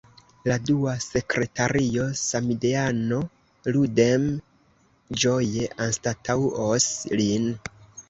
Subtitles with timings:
[0.51, 3.21] La dua sekretario, samideano
[3.77, 4.27] Ludem
[5.27, 6.93] ĝoje anstataŭos
[7.23, 7.51] lin.